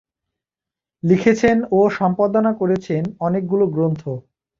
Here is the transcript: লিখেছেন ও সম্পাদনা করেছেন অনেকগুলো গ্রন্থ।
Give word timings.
লিখেছেন 1.03 1.57
ও 1.71 1.89
সম্পাদনা 1.97 2.51
করেছেন 2.61 3.03
অনেকগুলো 3.19 3.65
গ্রন্থ। 3.67 4.01